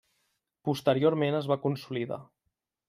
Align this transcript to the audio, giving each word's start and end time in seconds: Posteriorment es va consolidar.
Posteriorment 0.69 1.39
es 1.43 1.51
va 1.53 1.61
consolidar. 1.67 2.21